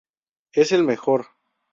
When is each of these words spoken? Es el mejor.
Es 0.55 0.71
el 0.71 0.83
mejor. 0.83 1.27